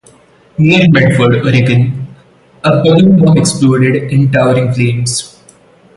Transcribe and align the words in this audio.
Near 0.57 0.87
Medford, 0.89 1.45
Oregon, 1.45 2.07
a 2.63 2.81
balloon 2.81 3.19
bomb 3.23 3.37
exploded 3.37 4.11
in 4.11 4.31
towering 4.31 4.73
flames. 4.73 5.39